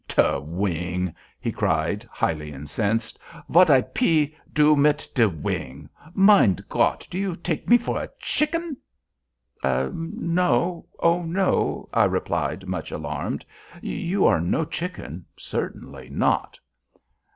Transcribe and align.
"Te 0.07 0.39
wing!" 0.39 1.13
he 1.39 1.51
cried, 1.51 2.03
highly 2.11 2.51
incensed, 2.51 3.19
"vat 3.47 3.69
I 3.69 3.81
pe 3.81 4.33
do 4.51 4.75
mit 4.75 5.07
te 5.13 5.27
wing? 5.27 5.89
Mein 6.15 6.57
Gott! 6.69 7.07
do 7.11 7.19
you 7.19 7.35
take 7.35 7.69
me 7.69 7.77
for 7.77 8.01
a 8.01 8.09
shicken?" 8.17 8.77
"No—oh, 9.63 11.21
no!" 11.21 11.87
I 11.93 12.05
replied, 12.05 12.65
much 12.65 12.89
alarmed; 12.91 13.45
"you 13.79 14.25
are 14.25 14.41
no 14.41 14.65
chicken—certainly 14.65 16.09
not." 16.09 16.57